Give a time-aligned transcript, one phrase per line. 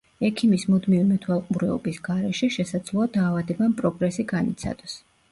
[0.27, 4.97] ექიმის მუდმივი მეთვალყურეობის გარეშე, შესაძლოა, დაავადებამ პროგრესი განიცადოს.